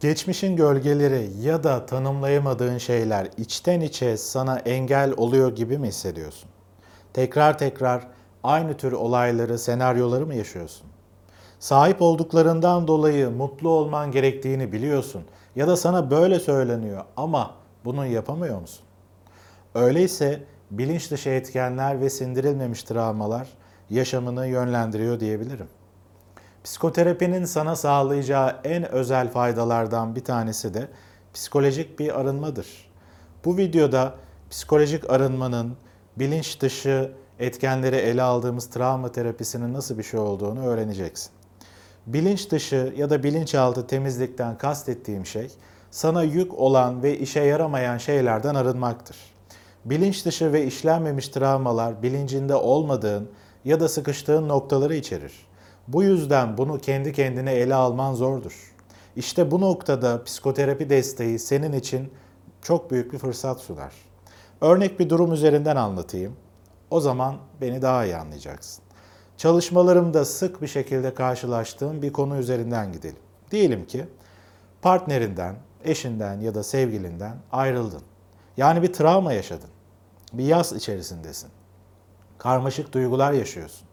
[0.00, 6.50] Geçmişin gölgeleri ya da tanımlayamadığın şeyler içten içe sana engel oluyor gibi mi hissediyorsun?
[7.12, 8.06] Tekrar tekrar
[8.44, 10.86] aynı tür olayları, senaryoları mı yaşıyorsun?
[11.60, 15.24] Sahip olduklarından dolayı mutlu olman gerektiğini biliyorsun
[15.56, 17.54] ya da sana böyle söyleniyor ama
[17.84, 18.84] bunu yapamıyor musun?
[19.74, 23.48] Öyleyse bilinç dışı etkenler ve sindirilmemiş travmalar
[23.90, 25.68] yaşamını yönlendiriyor diyebilirim.
[26.66, 30.88] Psikoterapinin sana sağlayacağı en özel faydalardan bir tanesi de
[31.34, 32.90] psikolojik bir arınmadır.
[33.44, 34.14] Bu videoda
[34.50, 35.76] psikolojik arınmanın
[36.16, 41.30] bilinç dışı etkenleri ele aldığımız travma terapisinin nasıl bir şey olduğunu öğreneceksin.
[42.06, 45.50] Bilinç dışı ya da bilinçaltı temizlikten kastettiğim şey
[45.90, 49.16] sana yük olan ve işe yaramayan şeylerden arınmaktır.
[49.84, 53.30] Bilinç dışı ve işlenmemiş travmalar bilincinde olmadığın
[53.64, 55.46] ya da sıkıştığın noktaları içerir.
[55.88, 58.74] Bu yüzden bunu kendi kendine ele alman zordur.
[59.16, 62.12] İşte bu noktada psikoterapi desteği senin için
[62.62, 63.92] çok büyük bir fırsat sunar.
[64.60, 66.36] Örnek bir durum üzerinden anlatayım.
[66.90, 68.84] O zaman beni daha iyi anlayacaksın.
[69.36, 73.18] Çalışmalarımda sık bir şekilde karşılaştığım bir konu üzerinden gidelim.
[73.50, 74.06] Diyelim ki
[74.82, 78.02] partnerinden, eşinden ya da sevgilinden ayrıldın.
[78.56, 79.70] Yani bir travma yaşadın.
[80.32, 81.50] Bir yaz içerisindesin.
[82.38, 83.88] Karmaşık duygular yaşıyorsun.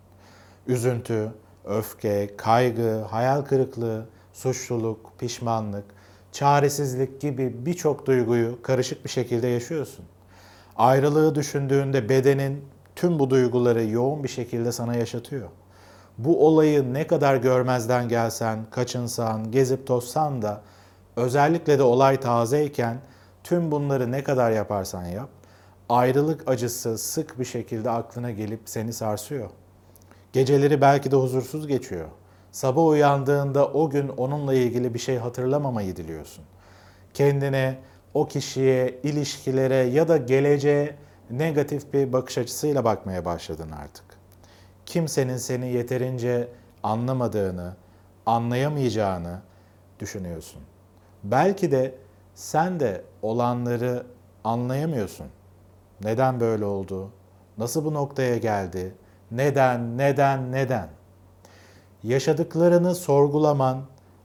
[0.67, 1.31] Üzüntü,
[1.65, 5.85] öfke, kaygı, hayal kırıklığı, suçluluk, pişmanlık,
[6.31, 10.05] çaresizlik gibi birçok duyguyu karışık bir şekilde yaşıyorsun.
[10.75, 15.49] Ayrılığı düşündüğünde bedenin tüm bu duyguları yoğun bir şekilde sana yaşatıyor.
[16.17, 20.61] Bu olayı ne kadar görmezden gelsen, kaçınsan, gezip tozsan da
[21.15, 22.97] özellikle de olay tazeyken
[23.43, 25.29] tüm bunları ne kadar yaparsan yap,
[25.89, 29.49] ayrılık acısı sık bir şekilde aklına gelip seni sarsıyor.
[30.33, 32.07] Geceleri belki de huzursuz geçiyor.
[32.51, 36.43] Sabah uyandığında o gün onunla ilgili bir şey hatırlamamayı diliyorsun.
[37.13, 37.77] Kendine,
[38.13, 40.95] o kişiye, ilişkilere ya da geleceğe
[41.29, 44.05] negatif bir bakış açısıyla bakmaya başladın artık.
[44.85, 46.47] Kimsenin seni yeterince
[46.83, 47.75] anlamadığını,
[48.25, 49.41] anlayamayacağını
[49.99, 50.61] düşünüyorsun.
[51.23, 51.95] Belki de
[52.35, 54.05] sen de olanları
[54.43, 55.27] anlayamıyorsun.
[56.03, 57.09] Neden böyle oldu?
[57.57, 58.95] Nasıl bu noktaya geldi?
[59.33, 60.89] Neden, neden, neden?
[62.03, 63.81] Yaşadıklarını sorgulaman,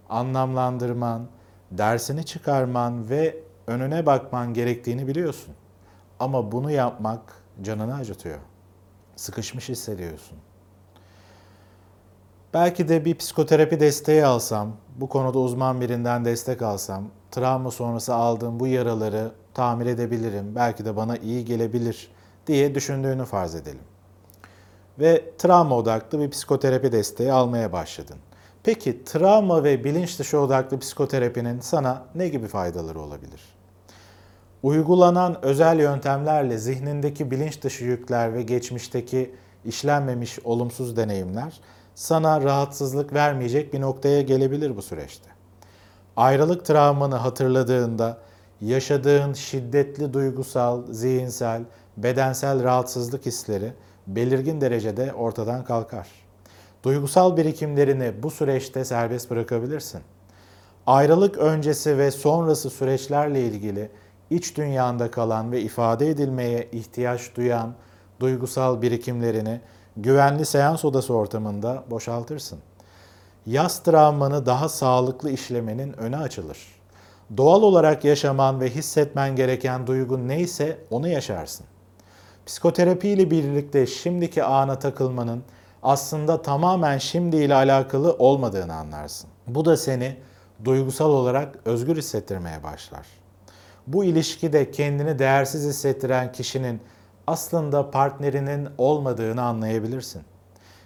[0.08, 1.26] anlamlandırman,
[1.70, 3.36] dersini çıkarman ve
[3.66, 5.54] önüne bakman gerektiğini biliyorsun.
[6.20, 7.20] Ama bunu yapmak
[7.62, 8.38] canını acıtıyor.
[9.16, 10.38] Sıkışmış hissediyorsun.
[12.54, 18.60] Belki de bir psikoterapi desteği alsam, bu konuda uzman birinden destek alsam, travma sonrası aldığım
[18.60, 22.10] bu yaraları tamir edebilirim, belki de bana iyi gelebilir
[22.46, 23.97] diye düşündüğünü farz edelim.
[25.00, 28.16] Ve travma odaklı bir psikoterapi desteği almaya başladın.
[28.62, 33.40] Peki travma ve bilinç dışı odaklı psikoterapinin sana ne gibi faydaları olabilir?
[34.62, 41.60] Uygulanan özel yöntemlerle zihnindeki bilinç dışı yükler ve geçmişteki işlenmemiş olumsuz deneyimler
[41.94, 45.30] sana rahatsızlık vermeyecek bir noktaya gelebilir bu süreçte.
[46.16, 48.18] Ayrılık travmanı hatırladığında
[48.60, 51.62] yaşadığın şiddetli duygusal, zihinsel,
[51.96, 53.72] bedensel rahatsızlık hisleri
[54.08, 56.08] belirgin derecede ortadan kalkar.
[56.82, 60.00] Duygusal birikimlerini bu süreçte serbest bırakabilirsin.
[60.86, 63.90] Ayrılık öncesi ve sonrası süreçlerle ilgili
[64.30, 67.74] iç dünyanda kalan ve ifade edilmeye ihtiyaç duyan
[68.20, 69.60] duygusal birikimlerini
[69.96, 72.58] güvenli seans odası ortamında boşaltırsın.
[73.46, 76.58] Yaz travmanı daha sağlıklı işlemenin önü açılır.
[77.36, 81.66] Doğal olarak yaşaman ve hissetmen gereken duygu neyse onu yaşarsın.
[82.48, 85.42] Psikoterapi ile birlikte şimdiki ana takılmanın
[85.82, 89.30] aslında tamamen şimdi ile alakalı olmadığını anlarsın.
[89.46, 90.16] Bu da seni
[90.64, 93.06] duygusal olarak özgür hissettirmeye başlar.
[93.86, 96.80] Bu ilişkide kendini değersiz hissettiren kişinin
[97.26, 100.22] aslında partnerinin olmadığını anlayabilirsin.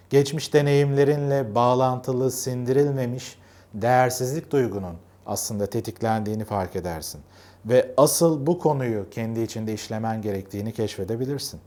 [0.09, 3.37] Geçmiş deneyimlerinle bağlantılı sindirilmemiş
[3.73, 4.95] değersizlik duygunun
[5.25, 7.21] aslında tetiklendiğini fark edersin
[7.65, 11.59] ve asıl bu konuyu kendi içinde işlemen gerektiğini keşfedebilirsin.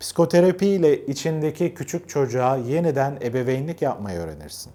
[0.00, 4.72] Psikoterapi ile içindeki küçük çocuğa yeniden ebeveynlik yapmayı öğrenirsin.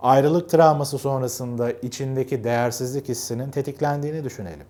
[0.00, 4.66] Ayrılık travması sonrasında içindeki değersizlik hissinin tetiklendiğini düşünelim.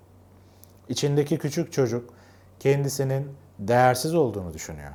[0.89, 2.11] İçindeki küçük çocuk
[2.61, 3.29] kendisinin
[3.59, 4.93] değersiz olduğunu düşünüyor.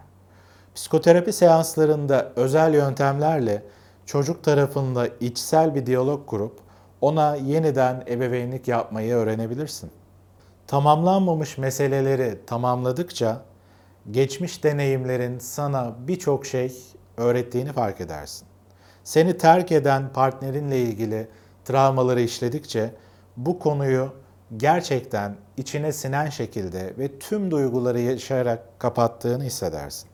[0.76, 3.64] Psikoterapi seanslarında özel yöntemlerle
[4.06, 6.60] çocuk tarafında içsel bir diyalog kurup
[7.04, 9.92] ona yeniden ebeveynlik yapmayı öğrenebilirsin.
[10.68, 13.42] Tamamlanmamış meseleleri tamamladıkça
[14.12, 16.76] geçmiş deneyimlerin sana birçok şey
[17.18, 18.48] öğrettiğini fark edersin.
[19.04, 21.28] Seni terk eden partnerinle ilgili
[21.66, 22.94] travmaları işledikçe
[23.38, 24.14] bu konuyu
[24.58, 30.10] gerçekten içine sinen şekilde ve tüm duyguları yaşayarak kapattığını hissedersin.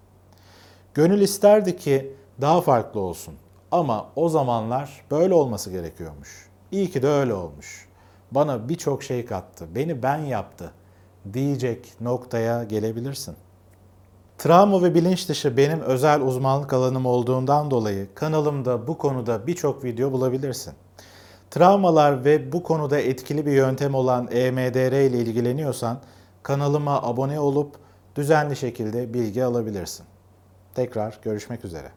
[0.94, 3.36] Gönül isterdi ki daha farklı olsun.
[3.72, 6.49] Ama o zamanlar böyle olması gerekiyormuş.
[6.72, 7.88] İyi ki de öyle olmuş.
[8.32, 9.68] Bana birçok şey kattı.
[9.76, 10.72] Beni ben yaptı
[11.34, 13.36] diyecek noktaya gelebilirsin.
[14.38, 20.12] Travma ve bilinç dışı benim özel uzmanlık alanım olduğundan dolayı kanalımda bu konuda birçok video
[20.12, 20.74] bulabilirsin.
[21.52, 26.00] Travmalar ve bu konuda etkili bir yöntem olan EMDR ile ilgileniyorsan
[26.44, 27.76] kanalıma abone olup
[28.16, 30.06] düzenli şekilde bilgi alabilirsin.
[30.76, 31.92] Tekrar görüşmek üzere.